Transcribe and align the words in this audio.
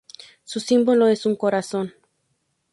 Su 0.43 0.59
símbolo 0.59 1.05
es 1.05 1.27
un 1.27 1.35
corazón. 1.35 1.93